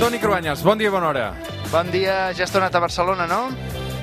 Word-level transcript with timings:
Toni 0.00 0.16
Cruanyes, 0.16 0.62
bon 0.64 0.78
dia 0.80 0.88
i 0.88 0.92
bona 0.94 1.10
hora. 1.10 1.24
Bon 1.68 1.90
dia, 1.92 2.30
ja 2.32 2.46
has 2.46 2.52
tornat 2.54 2.72
a 2.72 2.80
Barcelona, 2.80 3.26
no? 3.28 3.50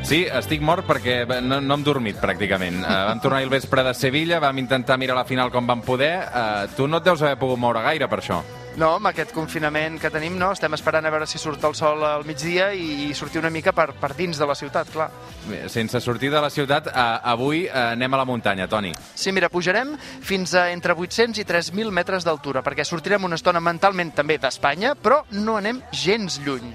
Sí, 0.05 0.19
estic 0.29 0.61
mort 0.61 0.85
perquè 0.85 1.23
no, 1.41 1.57
no 1.57 1.73
hem 1.73 1.85
dormit, 1.87 2.19
pràcticament. 2.21 2.83
Uh, 2.83 2.99
vam 3.09 3.21
tornar 3.23 3.39
el 3.41 3.49
vespre 3.49 3.81
de 3.81 3.95
Sevilla, 3.97 4.37
vam 4.37 4.61
intentar 4.61 4.99
mirar 5.01 5.17
la 5.17 5.25
final 5.25 5.49
com 5.49 5.65
vam 5.65 5.81
poder. 5.81 6.13
Uh, 6.29 6.69
tu 6.77 6.85
no 6.85 7.01
et 7.01 7.09
deus 7.09 7.25
haver 7.25 7.39
pogut 7.41 7.57
moure 7.57 7.81
gaire 7.81 8.05
per 8.11 8.21
això. 8.21 8.43
No, 8.77 8.91
amb 8.99 9.09
aquest 9.09 9.31
confinament 9.33 9.95
que 9.97 10.11
tenim, 10.13 10.35
no, 10.37 10.51
estem 10.53 10.75
esperant 10.77 11.07
a 11.07 11.09
veure 11.09 11.25
si 11.25 11.39
surt 11.41 11.63
el 11.65 11.73
sol 11.73 12.03
al 12.05 12.21
migdia 12.29 12.67
i, 12.77 13.07
i 13.07 13.15
sortir 13.17 13.41
una 13.41 13.49
mica 13.49 13.71
per, 13.73 13.87
per 13.97 14.11
dins 14.13 14.37
de 14.37 14.45
la 14.45 14.53
ciutat, 14.53 14.91
clar. 14.93 15.07
Bé, 15.47 15.63
Sense 15.73 15.97
sortir 16.03 16.29
de 16.29 16.37
la 16.43 16.51
ciutat, 16.53 16.91
uh, 16.91 17.05
avui 17.31 17.63
uh, 17.65 17.95
anem 17.95 18.13
a 18.13 18.19
la 18.21 18.27
muntanya, 18.29 18.67
Toni. 18.69 18.91
Sí, 19.17 19.33
mira, 19.33 19.49
pujarem 19.49 19.95
fins 19.97 20.53
a 20.53 20.67
entre 20.75 20.93
800 20.93 21.41
i 21.41 21.47
3.000 21.49 21.89
metres 21.89 22.27
d'altura, 22.27 22.61
perquè 22.61 22.85
sortirem 22.85 23.25
una 23.25 23.41
estona 23.41 23.63
mentalment 23.65 24.13
també 24.13 24.37
d'Espanya, 24.37 24.93
però 24.93 25.23
no 25.33 25.57
anem 25.57 25.81
gens 25.89 26.37
lluny. 26.45 26.69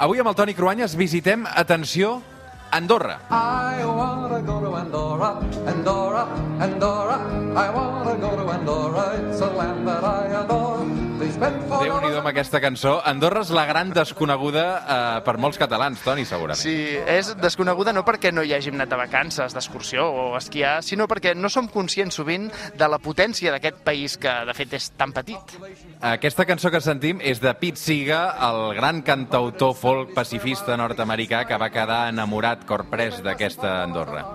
Avui 0.00 0.24
amb 0.24 0.32
el 0.32 0.40
Toni 0.40 0.56
Cruanyes 0.56 0.96
visitem, 0.96 1.44
atenció, 1.44 2.22
Andorra. 2.72 3.18
I 3.28 3.84
wanna 3.84 4.40
go 4.40 4.56
to 4.64 4.72
Andorra, 4.72 5.36
Andorra, 5.68 6.24
Andorra. 6.64 7.20
I 7.60 7.68
wanna 7.68 8.16
go 8.16 8.36
to 8.40 8.48
Andorra. 8.48 9.20
It's 9.28 9.40
a 9.42 9.50
land 9.52 9.86
that 9.86 10.04
I 10.04 10.40
adore. 10.40 11.09
Déu 11.40 11.94
nhi 12.02 12.10
amb 12.18 12.28
aquesta 12.28 12.60
cançó. 12.60 12.98
Andorra 13.08 13.40
és 13.40 13.50
la 13.54 13.62
gran 13.64 13.94
desconeguda 13.96 14.64
uh, 14.76 14.96
per 15.24 15.38
molts 15.40 15.56
catalans, 15.60 16.02
Toni, 16.04 16.26
segurament. 16.28 16.60
Sí, 16.60 16.98
és 17.08 17.30
desconeguda 17.40 17.94
no 17.96 18.02
perquè 18.04 18.28
no 18.34 18.44
hi 18.44 18.52
hàgim 18.52 18.76
anat 18.76 18.90
de 18.92 18.98
vacances, 19.00 19.54
d'excursió 19.56 20.04
o 20.04 20.24
esquiar, 20.36 20.80
sinó 20.84 21.06
perquè 21.08 21.32
no 21.38 21.48
som 21.48 21.70
conscients 21.72 22.18
sovint 22.20 22.50
de 22.76 22.88
la 22.92 22.98
potència 23.00 23.54
d'aquest 23.54 23.80
país 23.86 24.18
que, 24.20 24.34
de 24.48 24.56
fet, 24.58 24.74
és 24.76 24.90
tan 25.00 25.14
petit. 25.16 25.54
Aquesta 26.10 26.44
cançó 26.48 26.72
que 26.72 26.82
sentim 26.84 27.22
és 27.24 27.40
de 27.40 27.54
Pete 27.56 27.80
Siga, 27.80 28.20
el 28.50 28.76
gran 28.76 29.00
cantautor 29.06 29.72
folk 29.78 30.12
pacifista 30.16 30.76
nord-americà 30.76 31.46
que 31.48 31.60
va 31.60 31.70
quedar 31.72 32.02
enamorat, 32.12 32.68
corprès 32.68 33.22
d'aquesta 33.24 33.78
Andorra. 33.86 34.26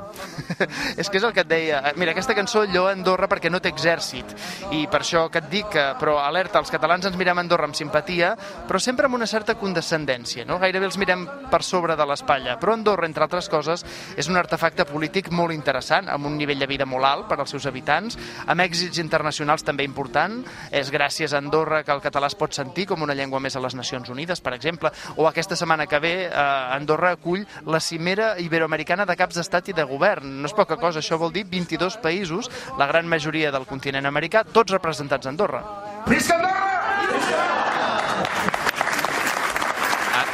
és 1.01 1.09
que 1.09 1.21
és 1.21 1.23
el 1.23 1.37
que 1.37 1.45
et 1.45 1.53
deia. 1.53 1.83
Mira, 2.01 2.15
aquesta 2.15 2.33
cançó 2.33 2.65
lloa 2.65 2.95
Andorra 2.95 3.29
perquè 3.29 3.53
no 3.53 3.61
té 3.61 3.69
exèrcit. 3.69 4.33
I 4.73 4.85
per 4.89 5.03
això 5.03 5.27
que 5.29 5.43
et 5.43 5.53
dic 5.53 5.69
que, 5.75 5.87
però 6.01 6.17
alerta, 6.23 6.57
els 6.63 6.73
catalans 6.73 6.94
ens 7.03 7.17
mirem 7.17 7.37
Andorra 7.41 7.65
amb 7.67 7.75
simpatia, 7.75 8.35
però 8.67 8.79
sempre 8.79 9.05
amb 9.09 9.15
una 9.15 9.27
certa 9.27 9.55
condescendència, 9.59 10.45
no? 10.45 10.57
Gairebé 10.59 10.85
els 10.85 10.97
mirem 10.97 11.25
per 11.51 11.61
sobre 11.63 11.95
de 11.99 12.05
l'espatlla. 12.07 12.55
Però 12.61 12.73
Andorra, 12.73 13.05
entre 13.09 13.23
altres 13.25 13.49
coses, 13.49 13.83
és 14.15 14.29
un 14.31 14.37
artefacte 14.39 14.85
polític 14.85 15.29
molt 15.31 15.51
interessant, 15.51 16.07
amb 16.09 16.25
un 16.25 16.37
nivell 16.37 16.59
de 16.59 16.67
vida 16.67 16.85
molt 16.85 17.05
alt 17.05 17.27
per 17.27 17.39
als 17.39 17.49
seus 17.51 17.65
habitants, 17.65 18.17
amb 18.47 18.61
èxits 18.61 18.99
internacionals 19.01 19.63
també 19.63 19.83
important. 19.83 20.43
És 20.71 20.91
gràcies 20.91 21.33
a 21.33 21.37
Andorra 21.41 21.83
que 21.83 21.91
el 21.91 22.01
català 22.01 22.27
es 22.31 22.35
pot 22.39 22.53
sentir 22.53 22.85
com 22.87 23.01
una 23.01 23.13
llengua 23.13 23.39
més 23.39 23.55
a 23.55 23.59
les 23.59 23.75
Nacions 23.75 24.09
Unides, 24.09 24.39
per 24.41 24.53
exemple, 24.53 24.91
o 25.17 25.27
aquesta 25.27 25.55
setmana 25.55 25.87
que 25.87 25.99
ve 25.99 26.13
eh, 26.27 26.31
Andorra 26.35 27.11
acull 27.17 27.45
la 27.65 27.79
cimera 27.79 28.35
iberoamericana 28.39 29.05
de 29.05 29.15
caps 29.17 29.35
d'estat 29.35 29.69
i 29.69 29.73
de 29.73 29.83
govern. 29.83 30.41
No 30.41 30.45
és 30.47 30.53
poca 30.53 30.77
cosa, 30.77 30.99
això 31.01 31.17
vol 31.17 31.33
dir 31.33 31.45
22 31.49 31.97
països, 32.03 32.49
la 32.77 32.87
gran 32.87 33.07
majoria 33.09 33.51
del 33.51 33.65
continent 33.65 34.05
americà, 34.05 34.43
tots 34.45 34.71
representats 34.71 35.25
a 35.25 35.29
Andorra. 35.33 35.63
A- 36.05 36.74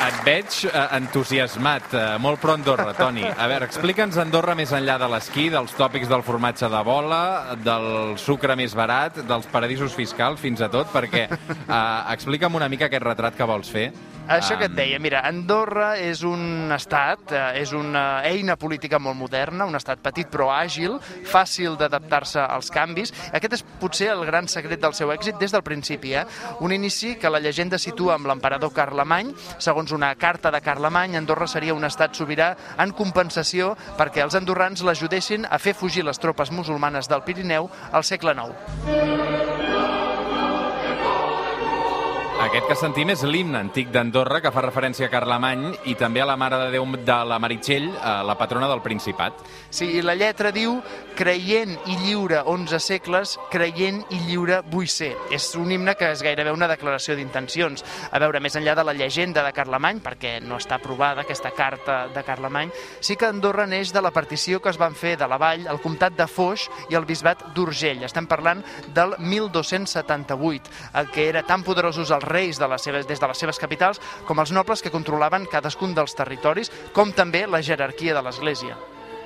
Et 0.02 0.23
veig 0.25 0.55
eh, 0.66 0.81
entusiasmat, 0.97 1.94
eh, 1.94 2.05
molt 2.22 2.41
pro 2.41 2.55
Andorra, 2.58 2.91
Toni. 2.97 3.22
A 3.22 3.45
veure, 3.50 3.67
explica'ns 3.69 4.17
Andorra 4.22 4.55
més 4.58 4.73
enllà 4.73 4.97
de 5.02 5.08
l'esquí, 5.13 5.47
dels 5.53 5.73
tòpics 5.78 6.09
del 6.09 6.23
formatge 6.25 6.69
de 6.73 6.81
bola, 6.86 7.22
del 7.61 8.17
sucre 8.22 8.58
més 8.58 8.73
barat, 8.78 9.22
dels 9.30 9.45
paradisos 9.53 9.94
fiscals, 9.97 10.41
fins 10.41 10.61
a 10.61 10.72
tot, 10.73 10.89
perquè 10.94 11.28
eh, 11.30 11.78
explica'm 12.16 12.58
una 12.58 12.69
mica 12.69 12.89
aquest 12.89 13.06
retrat 13.06 13.38
que 13.38 13.50
vols 13.50 13.69
fer. 13.69 13.91
Això 14.31 14.56
que 14.56 14.69
et 14.69 14.72
deia, 14.72 14.96
mira, 15.03 15.19
Andorra 15.28 15.97
és 16.00 16.22
un 16.24 16.72
estat, 16.72 17.34
eh, 17.36 17.59
és 17.59 17.74
una 17.75 18.22
eina 18.24 18.56
política 18.56 18.96
molt 18.96 19.18
moderna, 19.19 19.66
un 19.68 19.75
estat 19.75 20.00
petit 20.00 20.30
però 20.31 20.47
àgil, 20.56 20.96
fàcil 21.28 21.75
d'adaptar-se 21.75 22.40
als 22.40 22.72
canvis. 22.72 23.12
Aquest 23.36 23.58
és 23.58 23.64
potser 23.81 24.08
el 24.14 24.24
gran 24.25 24.47
secret 24.47 24.80
del 24.80 24.96
seu 24.96 25.12
èxit 25.12 25.36
des 25.36 25.52
del 25.52 25.66
principi. 25.68 26.14
Eh? 26.16 26.24
Un 26.62 26.72
inici 26.72 27.18
que 27.20 27.30
la 27.30 27.41
llegenda 27.44 27.78
situa 27.78 28.16
amb 28.16 28.31
l'emperador 28.31 28.72
Carlemany. 28.72 29.34
Segons 29.58 29.91
una 29.91 30.14
carta 30.16 30.50
de 30.50 30.62
Carlemany, 30.62 31.18
Andorra 31.18 31.46
seria 31.46 31.75
un 31.75 31.84
estat 31.84 32.16
sobirà 32.16 32.56
en 32.78 32.96
compensació 32.96 33.75
perquè 34.00 34.24
els 34.24 34.40
andorrans 34.40 34.81
l'ajudessin 34.88 35.44
a 35.44 35.59
fer 35.59 35.75
fugir 35.75 36.08
les 36.08 36.24
tropes 36.24 36.56
musulmanes 36.56 37.12
del 37.12 37.28
Pirineu 37.28 37.68
al 37.91 38.08
segle 38.08 38.31
IX. 38.31 39.71
Aquest 42.51 42.66
que 42.67 42.75
sentim 42.75 43.07
és 43.13 43.22
l'himne 43.23 43.56
antic 43.63 43.94
d'Andorra, 43.94 44.41
que 44.44 44.50
fa 44.51 44.59
referència 44.66 45.06
a 45.07 45.12
Carlemany 45.13 45.69
i 45.88 45.94
també 45.95 46.19
a 46.19 46.25
la 46.28 46.34
Mare 46.35 46.57
de 46.59 46.73
Déu 46.73 46.84
de 47.00 47.16
la 47.23 47.38
Meritxell, 47.39 47.85
eh, 47.94 48.16
la 48.28 48.35
patrona 48.35 48.67
del 48.67 48.81
Principat. 48.84 49.38
Sí, 49.72 49.85
i 49.95 50.01
la 50.03 50.17
lletra 50.19 50.51
diu 50.51 50.73
creient 51.16 51.78
i 51.88 51.95
lliure 52.01 52.41
11 52.44 52.79
segles, 52.84 53.38
creient 53.53 54.01
i 54.11 54.19
lliure 54.25 54.57
vull 54.67 54.90
ser. 54.91 55.13
És 55.31 55.45
un 55.56 55.72
himne 55.72 55.94
que 55.95 56.09
és 56.11 56.23
gairebé 56.28 56.51
una 56.51 56.67
declaració 56.67 57.16
d'intencions. 57.16 57.85
A 58.11 58.19
veure, 58.19 58.41
més 58.44 58.59
enllà 58.59 58.75
de 58.75 58.84
la 58.84 58.97
llegenda 59.00 59.45
de 59.47 59.56
Carlemany, 59.56 60.03
perquè 60.03 60.41
no 60.44 60.59
està 60.59 60.75
aprovada 60.75 61.23
aquesta 61.23 61.53
carta 61.56 62.09
de 62.11 62.25
Carlemany, 62.28 62.75
sí 63.00 63.16
que 63.16 63.31
Andorra 63.31 63.63
neix 63.63 63.94
de 63.95 64.03
la 64.03 64.11
partició 64.11 64.59
que 64.59 64.75
es 64.75 64.81
van 64.81 64.91
fer 64.91 65.16
de 65.16 65.31
la 65.31 65.40
vall, 65.40 65.69
el 65.72 65.79
comtat 65.79 66.19
de 66.19 66.28
Foix 66.28 66.67
i 66.91 67.00
el 67.00 67.07
bisbat 67.07 67.47
d'Urgell. 67.56 68.03
Estem 68.03 68.28
parlant 68.28 68.59
del 68.91 69.16
1278, 69.19 70.75
el 71.00 71.11
que 71.16 71.29
era 71.29 71.47
tan 71.47 71.63
poderosos 71.63 72.11
els 72.11 72.28
reis 72.28 72.41
de 72.41 72.68
les 72.68 72.81
seves, 72.81 73.07
des 73.07 73.19
de 73.19 73.28
les 73.29 73.38
seves 73.38 73.59
capitals 73.62 74.02
com 74.25 74.40
els 74.41 74.52
nobles 74.52 74.81
que 74.81 74.94
controlaven 74.94 75.46
cadascun 75.52 75.94
dels 75.94 76.16
territoris, 76.18 76.72
com 76.94 77.13
també 77.13 77.46
la 77.47 77.62
jerarquia 77.62 78.16
de 78.18 78.25
l'Església. 78.25 78.78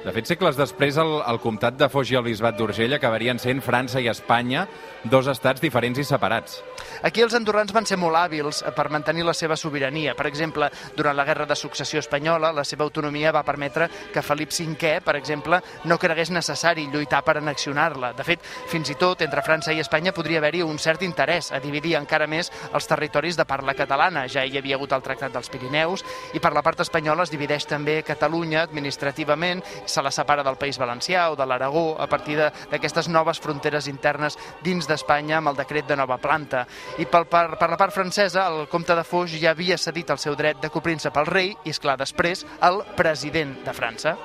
De 0.05 0.11
fet, 0.13 0.27
segles 0.29 0.53
després, 0.53 0.99
el, 1.01 1.15
el 1.25 1.39
comtat 1.41 1.79
de 1.79 1.87
Foix 1.89 2.11
i 2.13 2.17
el 2.19 2.27
bisbat 2.27 2.53
d'Urgell 2.59 2.93
acabarien 2.93 3.39
sent 3.41 3.57
França 3.65 3.97
i 3.97 4.05
Espanya, 4.11 4.67
dos 5.01 5.25
estats 5.31 5.63
diferents 5.63 5.97
i 5.97 6.03
separats. 6.05 6.59
Aquí 7.05 7.23
els 7.25 7.33
andorrans 7.37 7.73
van 7.73 7.87
ser 7.89 7.97
molt 7.97 8.17
hàbils 8.19 8.59
per 8.77 8.85
mantenir 8.93 9.25
la 9.25 9.33
seva 9.33 9.57
sobirania. 9.57 10.13
Per 10.13 10.27
exemple, 10.29 10.69
durant 10.95 11.17
la 11.17 11.25
Guerra 11.25 11.47
de 11.49 11.57
Successió 11.57 12.03
Espanyola, 12.03 12.51
la 12.53 12.63
seva 12.63 12.85
autonomia 12.85 13.31
va 13.33 13.41
permetre 13.45 13.87
que 14.13 14.21
Felip 14.21 14.53
V, 14.53 14.91
per 15.01 15.15
exemple, 15.17 15.59
no 15.85 15.97
cregués 15.97 16.29
necessari 16.29 16.85
lluitar 16.93 17.23
per 17.25 17.37
annexionar-la. 17.39 18.13
De 18.13 18.23
fet, 18.23 18.45
fins 18.69 18.93
i 18.93 18.95
tot, 19.01 19.25
entre 19.25 19.41
França 19.41 19.73
i 19.73 19.81
Espanya 19.81 20.13
podria 20.13 20.37
haver-hi 20.37 20.61
un 20.61 20.77
cert 20.77 21.01
interès 21.01 21.51
a 21.51 21.59
dividir 21.59 21.95
encara 21.97 22.27
més 22.29 22.51
els 22.73 22.85
territoris 22.85 23.37
de 23.37 23.47
parla 23.49 23.73
catalana. 23.73 24.27
Ja 24.29 24.45
hi 24.45 24.57
havia 24.61 24.77
hagut 24.77 24.93
el 24.93 25.01
Tractat 25.01 25.33
dels 25.33 25.49
Pirineus 25.49 26.05
i 26.33 26.39
per 26.39 26.53
la 26.53 26.61
part 26.61 26.85
espanyola 26.85 27.25
es 27.25 27.33
divideix 27.33 27.65
també 27.65 28.03
Catalunya 28.05 28.61
administrativament, 28.69 29.65
se 29.95 30.03
la 30.03 30.11
separa 30.11 30.43
del 30.43 30.57
País 30.59 30.77
Valencià 30.77 31.29
o 31.31 31.37
de 31.39 31.45
l'Aragó 31.47 31.95
a 31.95 32.07
partir 32.11 32.35
d'aquestes 32.35 33.07
noves 33.07 33.39
fronteres 33.39 33.87
internes 33.87 34.35
dins 34.63 34.89
d'Espanya 34.89 35.39
amb 35.39 35.53
el 35.53 35.59
decret 35.61 35.87
de 35.87 35.95
nova 35.95 36.17
planta. 36.19 36.65
I 36.99 37.07
pel, 37.07 37.29
per, 37.31 37.47
per 37.55 37.69
la 37.71 37.79
part 37.79 37.95
francesa, 37.95 38.49
el 38.51 38.67
comte 38.67 38.95
de 38.97 39.05
Foix 39.07 39.37
ja 39.39 39.53
havia 39.55 39.79
cedit 39.79 40.11
el 40.11 40.19
seu 40.19 40.35
dret 40.35 40.59
de 40.59 40.71
copríncep 40.73 41.15
al 41.15 41.31
rei 41.31 41.53
i, 41.55 41.71
és 41.71 41.79
clar 41.79 41.95
després, 42.01 42.43
al 42.59 42.81
president 42.97 43.55
de 43.63 43.75
França. 43.75 44.17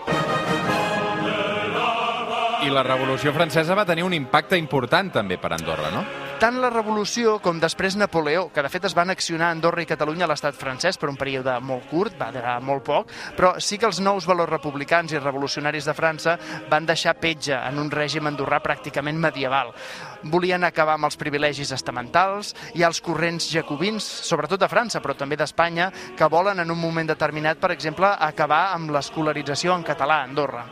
I 2.61 2.69
la 2.75 2.83
Revolució 2.85 3.33
Francesa 3.33 3.79
va 3.79 3.87
tenir 3.89 4.05
un 4.05 4.13
impacte 4.13 4.59
important 4.59 5.15
també 5.15 5.39
per 5.41 5.55
Andorra, 5.55 5.95
no? 5.95 6.05
Tant 6.41 6.57
la 6.57 6.71
Revolució 6.73 7.35
com 7.45 7.59
després 7.61 7.99
Napoleó, 8.01 8.47
que 8.49 8.63
de 8.65 8.69
fet 8.73 8.87
es 8.89 8.95
va 8.97 9.03
annexionar 9.05 9.51
Andorra 9.53 9.83
i 9.85 9.89
Catalunya 9.91 10.25
a 10.25 10.29
l'estat 10.31 10.57
francès 10.57 10.97
per 10.97 11.11
un 11.11 11.19
període 11.21 11.53
molt 11.61 11.85
curt, 11.91 12.15
va 12.17 12.31
durar 12.33 12.55
molt 12.65 12.81
poc, 12.87 13.11
però 13.37 13.51
sí 13.61 13.77
que 13.77 13.85
els 13.85 13.99
nous 14.01 14.25
valors 14.25 14.49
republicans 14.49 15.13
i 15.13 15.21
revolucionaris 15.21 15.85
de 15.85 15.95
França 15.99 16.39
van 16.71 16.89
deixar 16.89 17.13
petja 17.21 17.59
en 17.69 17.77
un 17.83 17.93
règim 17.93 18.31
andorrà 18.31 18.63
pràcticament 18.65 19.21
medieval. 19.21 19.75
Volien 20.33 20.65
acabar 20.65 20.95
amb 20.97 21.11
els 21.11 21.21
privilegis 21.21 21.75
estamentals, 21.77 22.55
ha 22.73 22.87
els 22.89 23.03
corrents 23.05 23.51
jacobins, 23.53 24.01
sobretot 24.01 24.65
de 24.65 24.71
França, 24.73 25.05
però 25.05 25.13
també 25.13 25.37
d'Espanya, 25.37 25.91
que 26.17 26.33
volen 26.33 26.65
en 26.65 26.73
un 26.73 26.81
moment 26.81 27.13
determinat, 27.13 27.61
per 27.61 27.75
exemple, 27.77 28.15
acabar 28.17 28.71
amb 28.73 28.97
l'escolarització 28.97 29.77
en 29.77 29.85
català 29.85 30.23
a 30.23 30.31
Andorra. 30.31 30.65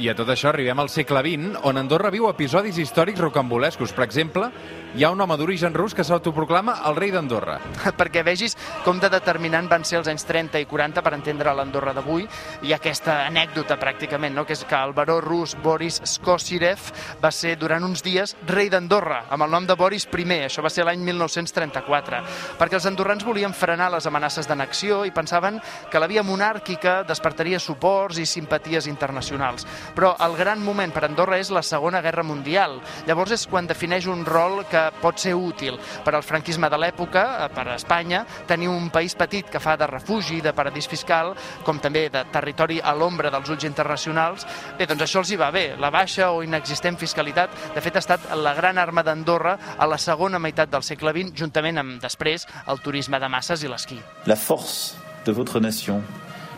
I 0.00 0.08
a 0.08 0.14
tot 0.16 0.30
això 0.32 0.48
arribem 0.48 0.78
al 0.80 0.88
segle 0.88 1.20
XX, 1.20 1.58
on 1.68 1.76
Andorra 1.76 2.08
viu 2.12 2.24
episodis 2.30 2.78
històrics 2.80 3.20
rocambolescos. 3.20 3.92
Per 3.92 4.06
exemple, 4.06 4.48
hi 4.96 5.04
ha 5.04 5.10
un 5.12 5.20
home 5.20 5.36
d'origen 5.36 5.72
rus 5.72 5.94
que 5.96 6.04
s'autoproclama 6.04 6.78
el 6.88 6.96
rei 6.96 7.10
d'Andorra. 7.12 7.58
perquè 8.00 8.22
vegis 8.24 8.56
com 8.84 8.98
de 9.00 9.08
determinant 9.12 9.68
van 9.68 9.84
ser 9.88 9.98
els 10.00 10.08
anys 10.08 10.24
30 10.28 10.60
i 10.60 10.66
40 10.68 11.04
per 11.04 11.12
entendre 11.16 11.52
l'Andorra 11.52 11.92
d'avui. 11.96 12.26
Hi 12.62 12.72
ha 12.72 12.78
aquesta 12.80 13.22
anècdota, 13.26 13.76
pràcticament, 13.80 14.36
no? 14.36 14.46
que 14.48 14.56
és 14.56 14.64
que 14.68 14.80
el 14.80 14.94
baró 14.96 15.18
rus 15.20 15.54
Boris 15.62 16.00
Skosirev 16.08 16.88
va 17.22 17.32
ser 17.32 17.54
durant 17.60 17.84
uns 17.84 18.04
dies 18.04 18.34
rei 18.48 18.68
d'Andorra, 18.72 19.26
amb 19.32 19.44
el 19.44 19.52
nom 19.52 19.68
de 19.68 19.76
Boris 19.76 20.08
I. 20.08 20.40
Això 20.48 20.64
va 20.64 20.72
ser 20.72 20.84
l'any 20.88 21.04
1934, 21.04 22.22
perquè 22.60 22.80
els 22.80 22.88
andorrans 22.88 23.24
volien 23.24 23.52
frenar 23.52 23.90
les 23.92 24.06
amenaces 24.08 24.48
d'annexió 24.48 25.04
i 25.04 25.12
pensaven 25.12 25.60
que 25.90 26.00
la 26.00 26.08
via 26.08 26.24
monàrquica 26.24 27.02
despertaria 27.04 27.60
suports 27.60 28.18
i 28.18 28.26
simpaties 28.26 28.88
internacionals. 28.88 29.66
Però 29.94 30.14
el 30.24 30.36
gran 30.38 30.62
moment 30.64 30.92
per 30.92 31.04
Andorra 31.06 31.38
és 31.40 31.50
la 31.54 31.62
Segona 31.66 32.02
Guerra 32.04 32.24
Mundial. 32.26 32.78
Llavors 33.06 33.34
és 33.36 33.46
quan 33.50 33.68
defineix 33.68 34.06
un 34.10 34.24
rol 34.26 34.62
que 34.70 34.86
pot 35.02 35.18
ser 35.20 35.34
útil 35.34 35.78
per 36.04 36.14
al 36.14 36.24
franquisme 36.26 36.70
de 36.70 36.78
l'època, 36.80 37.24
eh, 37.44 37.48
per 37.54 37.66
a 37.68 37.76
Espanya, 37.76 38.24
tenir 38.46 38.68
un 38.68 38.90
país 38.90 39.14
petit 39.18 39.48
que 39.50 39.60
fa 39.60 39.76
de 39.76 39.86
refugi, 39.86 40.40
de 40.40 40.54
paradís 40.56 40.88
fiscal, 40.88 41.34
com 41.64 41.80
també 41.82 42.08
de 42.12 42.24
territori 42.32 42.80
a 42.82 42.94
l'ombra 42.94 43.30
dels 43.30 43.50
ulls 43.52 43.66
internacionals. 43.68 44.46
Bé, 44.78 44.86
doncs 44.86 45.06
això 45.06 45.22
els 45.22 45.32
hi 45.32 45.40
va 45.40 45.50
bé. 45.54 45.76
La 45.78 45.90
baixa 45.90 46.30
o 46.32 46.42
inexistent 46.42 46.98
fiscalitat, 46.98 47.50
de 47.74 47.80
fet, 47.84 47.96
ha 47.96 48.04
estat 48.04 48.28
la 48.36 48.54
gran 48.54 48.78
arma 48.78 49.02
d'Andorra 49.02 49.56
a 49.78 49.86
la 49.86 49.98
segona 49.98 50.38
meitat 50.38 50.70
del 50.70 50.84
segle 50.86 51.14
XX, 51.14 51.34
juntament 51.38 51.78
amb, 51.78 51.98
després, 52.02 52.46
el 52.66 52.80
turisme 52.84 53.20
de 53.20 53.28
masses 53.32 53.62
i 53.62 53.70
l'esquí. 53.70 54.00
La 54.26 54.36
force 54.36 54.96
de 55.24 55.32
votre 55.32 55.60
nation, 55.60 56.02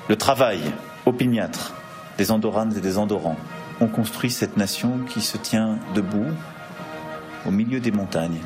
le 0.09 0.17
travail 0.17 0.73
opiniâtre 1.05 1.84
des 2.19 2.31
Andorranes 2.31 2.77
et 2.77 2.81
des 2.81 2.99
Andorrans 2.99 3.37
ont 3.81 3.89
construit 3.89 4.31
cette 4.31 4.57
nation 4.57 5.01
qui 5.09 5.21
se 5.21 5.37
tient 5.37 5.79
debout 5.95 6.33
au 7.47 7.51
milieu 7.51 7.81
des 7.81 7.91
montagnes. 7.91 8.41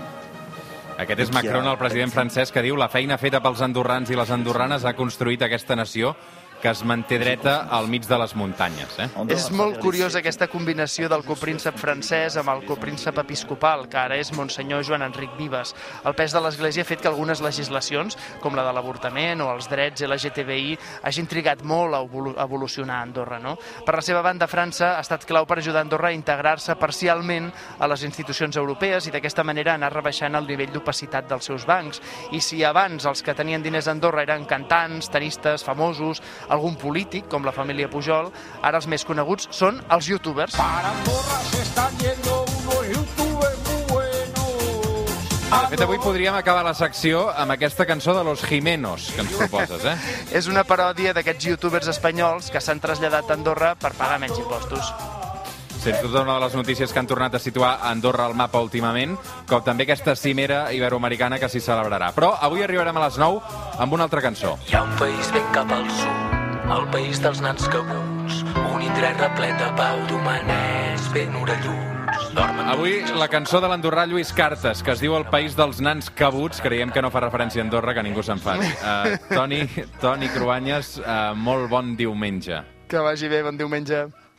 Aquest 0.98 1.20
és 1.20 1.30
Macron, 1.30 1.62
el 1.70 1.76
president 1.78 2.10
francès, 2.10 2.50
que 2.50 2.62
diu 2.64 2.74
la 2.74 2.88
feina 2.90 3.14
feta 3.22 3.38
pels 3.38 3.60
andorrans 3.62 4.10
i 4.10 4.16
les 4.18 4.30
andorranes 4.34 4.82
ha 4.82 4.96
construït 4.98 5.44
aquesta 5.46 5.76
nació 5.78 6.16
que 6.60 6.70
es 6.70 6.82
manté 6.84 7.18
dreta 7.18 7.68
al 7.70 7.88
mig 7.88 8.06
de 8.08 8.18
les 8.18 8.34
muntanyes. 8.34 8.98
Eh? 8.98 9.08
És 9.34 9.48
molt 9.54 9.78
curiós 9.82 10.16
aquesta 10.18 10.48
combinació 10.50 11.08
del 11.10 11.24
copríncep 11.26 11.78
francès 11.78 12.36
amb 12.40 12.50
el 12.52 12.64
copríncep 12.66 13.20
episcopal, 13.22 13.86
que 13.90 13.98
ara 14.00 14.18
és 14.18 14.32
Monsenyor 14.34 14.84
Joan 14.86 15.06
Enric 15.06 15.36
Vives. 15.38 15.74
El 16.04 16.16
pes 16.18 16.34
de 16.34 16.42
l'Església 16.42 16.82
ha 16.82 16.88
fet 16.88 17.02
que 17.02 17.10
algunes 17.10 17.42
legislacions, 17.44 18.18
com 18.42 18.56
la 18.58 18.64
de 18.66 18.74
l'avortament 18.74 19.42
o 19.44 19.50
els 19.54 19.70
drets 19.70 20.02
LGTBI, 20.06 20.76
hagin 21.08 21.30
trigat 21.30 21.62
molt 21.62 21.94
a 21.94 22.02
evolucionar 22.44 22.98
a 22.98 23.06
Andorra. 23.06 23.38
No? 23.42 23.56
Per 23.86 23.94
la 23.94 24.04
seva 24.04 24.22
banda, 24.24 24.50
França 24.50 24.94
ha 24.96 25.04
estat 25.04 25.26
clau 25.28 25.46
per 25.46 25.60
ajudar 25.62 25.84
Andorra 25.86 26.10
a 26.10 26.16
integrar-se 26.16 26.74
parcialment 26.80 27.50
a 27.78 27.88
les 27.90 28.04
institucions 28.06 28.56
europees 28.56 29.06
i 29.06 29.14
d'aquesta 29.14 29.44
manera 29.46 29.74
anar 29.74 29.92
rebaixant 29.94 30.34
el 30.38 30.48
nivell 30.48 30.72
d'opacitat 30.74 31.28
dels 31.30 31.46
seus 31.50 31.66
bancs. 31.68 32.02
I 32.34 32.42
si 32.42 32.62
abans 32.66 33.06
els 33.06 33.22
que 33.22 33.36
tenien 33.38 33.62
diners 33.62 33.88
a 33.88 33.94
Andorra 33.94 34.24
eren 34.26 34.46
cantants, 34.48 35.10
tenistes, 35.12 35.64
famosos, 35.64 36.22
algun 36.48 36.76
polític, 36.76 37.28
com 37.28 37.44
la 37.44 37.52
família 37.52 37.88
Pujol, 37.90 38.30
ara 38.62 38.80
els 38.80 38.88
més 38.90 39.04
coneguts 39.04 39.48
són 39.50 39.82
els 39.90 40.08
youtubers. 40.08 40.56
Para 40.56 40.90
Andorra 40.90 41.40
se 41.50 41.62
están 41.62 41.98
yendo 41.98 42.44
unos 42.44 42.88
youtubers 42.88 43.58
muy 43.68 43.82
buenos. 43.92 45.12
De 45.48 45.68
fet, 45.72 45.84
avui 45.86 45.98
podríem 45.98 46.34
acabar 46.34 46.64
la 46.64 46.74
secció 46.74 47.28
amb 47.30 47.56
aquesta 47.56 47.86
cançó 47.86 48.16
de 48.16 48.24
Los 48.24 48.44
Jimenos 48.44 49.10
que 49.14 49.22
ens 49.24 49.36
proposes, 49.36 49.84
eh? 49.84 49.96
És 50.38 50.48
una 50.48 50.64
paròdia 50.64 51.14
d'aquests 51.16 51.52
youtubers 51.52 51.88
espanyols 51.88 52.50
que 52.52 52.60
s'han 52.60 52.80
traslladat 52.80 53.30
a 53.30 53.38
Andorra 53.38 53.74
per 53.78 53.94
pagar 53.96 54.20
menys 54.20 54.40
impostos. 54.40 54.92
Sens 55.78 56.02
dubte 56.02 56.18
una 56.18 56.34
de 56.34 56.40
les 56.40 56.54
notícies 56.58 56.92
que 56.92 56.98
han 56.98 57.06
tornat 57.06 57.36
a 57.36 57.38
situar 57.38 57.78
Andorra 57.86 58.24
al 58.26 58.34
mapa 58.34 58.58
últimament, 58.58 59.14
com 59.46 59.62
també 59.62 59.86
aquesta 59.86 60.16
cimera 60.18 60.64
iberoamericana 60.74 61.38
que 61.38 61.48
s'hi 61.48 61.62
celebrarà. 61.62 62.10
Però 62.16 62.32
avui 62.34 62.64
arribarem 62.66 62.98
a 62.98 63.04
les 63.06 63.18
9 63.22 63.78
amb 63.78 63.94
una 63.94 64.08
altra 64.08 64.24
cançó. 64.24 64.56
Hi 64.66 64.74
ha 64.74 64.82
un 64.82 64.96
país 64.98 65.30
ben 65.32 65.46
cap 65.54 65.70
al 65.70 65.86
sud, 65.86 66.27
el 66.68 66.84
país 66.92 67.20
dels 67.22 67.40
nans 67.40 67.64
cabuts, 67.72 68.42
un 68.68 68.82
indret 68.84 69.16
replet 69.22 69.56
de 69.56 69.68
pau 69.78 70.00
d'humanets 70.10 71.06
ben 71.14 71.32
orelluts. 71.40 72.28
Dormen 72.36 72.68
Avui 72.68 72.98
la 73.16 73.28
cançó 73.32 73.60
de 73.64 73.70
l'andorrà 73.70 74.04
Lluís 74.08 74.34
Cartes, 74.36 74.82
que 74.84 74.92
es 74.92 75.00
diu 75.00 75.16
El 75.16 75.24
país 75.32 75.56
dels 75.56 75.80
nans 75.84 76.10
cabuts, 76.12 76.60
creiem 76.64 76.92
que 76.92 77.02
no 77.04 77.10
fa 77.14 77.24
referència 77.24 77.62
a 77.62 77.64
Andorra, 77.64 77.94
que 77.96 78.04
ningú 78.04 78.24
se'n 78.24 78.42
fa. 78.42 78.58
Uh, 78.60 79.16
Toni, 79.38 79.62
Toni 80.02 80.28
Cruanyes, 80.34 80.98
uh, 81.00 81.32
molt 81.34 81.70
bon 81.72 81.94
diumenge. 81.96 82.60
Que 82.88 83.00
vagi 83.04 83.32
bé, 83.32 83.42
bon 83.44 83.56
diumenge. 83.56 84.06